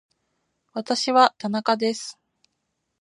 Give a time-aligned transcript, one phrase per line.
[0.73, 2.17] 私は田中です